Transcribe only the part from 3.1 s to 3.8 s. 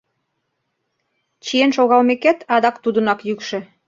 йӱкшӧ: